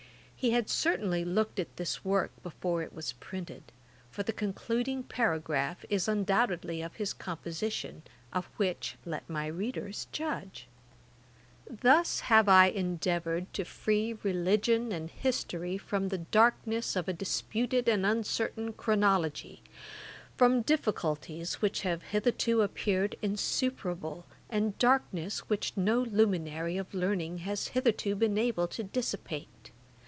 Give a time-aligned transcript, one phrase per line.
[0.43, 3.71] He had certainly looked at this work before it was printed;
[4.09, 8.01] for the concluding paragraph is undoubtedly of his composition,
[8.33, 10.65] of which let my readers judge:
[11.69, 17.87] 'Thus have I endeavoured to free Religion and History from the darkness of a disputed
[17.87, 19.61] and uncertain chronology;
[20.37, 27.67] from difficulties which have hitherto appeared insuperable, and darkness which no luminary of learning has
[27.67, 29.69] hitherto been able to dissipate.